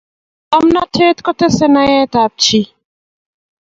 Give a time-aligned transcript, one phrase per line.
[0.49, 2.67] ngomnatet kotesei naet ap chii